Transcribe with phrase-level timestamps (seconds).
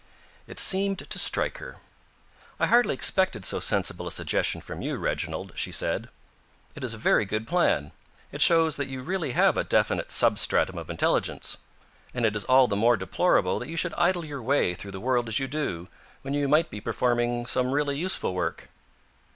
[0.47, 1.77] It seemed to strike her.
[2.59, 6.09] "I hardly expected so sensible a suggestion from you, Reginald," she said.
[6.75, 7.91] "It is a very good plan.
[8.31, 11.57] It shows that you really have a definite substratum of intelligence;
[12.15, 14.99] and it is all the more deplorable that you should idle your way through the
[14.99, 15.87] world as you do,
[16.23, 18.69] when you might be performing some really useful work."